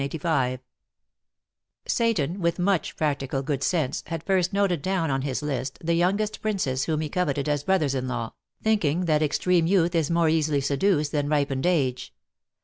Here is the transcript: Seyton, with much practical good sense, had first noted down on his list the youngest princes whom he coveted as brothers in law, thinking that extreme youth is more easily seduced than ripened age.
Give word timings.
Seyton, 1.87 2.39
with 2.39 2.57
much 2.57 2.95
practical 2.95 3.43
good 3.43 3.61
sense, 3.61 4.03
had 4.07 4.23
first 4.23 4.51
noted 4.51 4.81
down 4.81 5.11
on 5.11 5.21
his 5.21 5.43
list 5.43 5.77
the 5.79 5.93
youngest 5.93 6.41
princes 6.41 6.85
whom 6.85 7.01
he 7.01 7.07
coveted 7.07 7.47
as 7.47 7.63
brothers 7.63 7.93
in 7.93 8.07
law, 8.07 8.33
thinking 8.63 9.05
that 9.05 9.21
extreme 9.21 9.67
youth 9.67 9.93
is 9.93 10.09
more 10.09 10.27
easily 10.27 10.59
seduced 10.59 11.11
than 11.11 11.29
ripened 11.29 11.67
age. 11.67 12.15